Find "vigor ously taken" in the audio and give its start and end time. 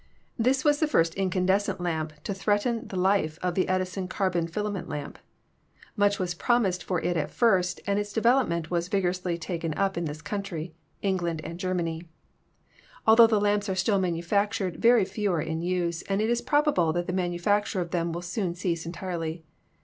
8.87-9.75